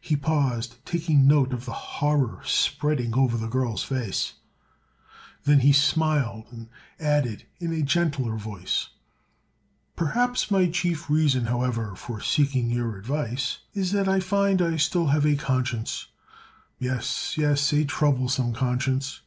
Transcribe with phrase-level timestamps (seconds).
[0.00, 4.32] He paused, taking note of the horror spreading over the girl's face.
[5.44, 8.88] Then he smiled and added in a gentler voice:
[9.94, 14.82] "Perhaps my chief reason, however, for seeking your advice is that I find I have
[14.82, 16.08] still a conscience.
[16.80, 19.20] Yes, yes; a troublesome conscience.